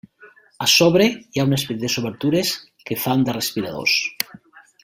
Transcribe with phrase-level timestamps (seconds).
[0.65, 2.57] A sobre hi ha unes petites obertures
[2.89, 3.99] que fan de respiradors.